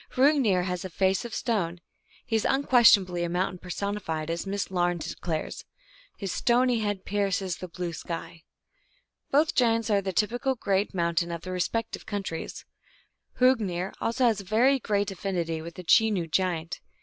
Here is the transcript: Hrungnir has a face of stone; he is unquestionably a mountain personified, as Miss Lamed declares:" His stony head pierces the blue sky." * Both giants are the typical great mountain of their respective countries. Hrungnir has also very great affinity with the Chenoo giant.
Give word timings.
Hrungnir 0.13 0.63
has 0.63 0.83
a 0.83 0.89
face 0.89 1.25
of 1.25 1.35
stone; 1.35 1.79
he 2.25 2.35
is 2.35 2.43
unquestionably 2.43 3.23
a 3.23 3.29
mountain 3.29 3.59
personified, 3.59 4.31
as 4.31 4.47
Miss 4.47 4.71
Lamed 4.71 5.01
declares:" 5.07 5.63
His 6.17 6.31
stony 6.31 6.79
head 6.79 7.05
pierces 7.05 7.57
the 7.57 7.67
blue 7.67 7.93
sky." 7.93 8.41
* 8.87 9.31
Both 9.31 9.53
giants 9.53 9.91
are 9.91 10.01
the 10.01 10.11
typical 10.11 10.55
great 10.55 10.95
mountain 10.95 11.29
of 11.31 11.41
their 11.41 11.53
respective 11.53 12.07
countries. 12.07 12.65
Hrungnir 13.39 13.93
has 13.99 14.19
also 14.19 14.43
very 14.43 14.79
great 14.79 15.11
affinity 15.11 15.61
with 15.61 15.75
the 15.75 15.83
Chenoo 15.83 16.25
giant. 16.25 16.81